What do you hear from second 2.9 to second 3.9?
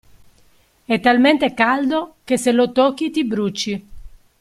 ti bruci!